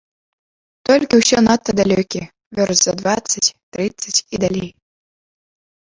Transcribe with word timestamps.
Толькі 0.89 1.19
ўсё 1.19 1.37
надта 1.49 1.71
далёкія, 1.81 2.25
вёрст 2.61 2.81
за 2.89 2.93
дваццаць, 3.03 3.47
трыццаць 3.77 4.17
і 4.19 4.35
далей. 4.45 4.69